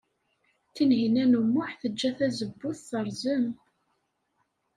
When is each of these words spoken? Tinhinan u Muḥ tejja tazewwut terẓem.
Tinhinan 0.73 1.33
u 1.39 1.41
Muḥ 1.53 1.71
tejja 1.81 2.11
tazewwut 2.17 2.79
terẓem. 2.89 3.47